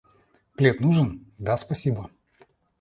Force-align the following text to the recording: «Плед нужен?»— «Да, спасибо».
«Плед 0.55 0.79
нужен?»— 0.79 1.09
«Да, 1.37 1.57
спасибо». 1.57 2.09